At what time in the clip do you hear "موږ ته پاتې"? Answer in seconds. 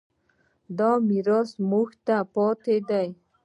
1.69-2.75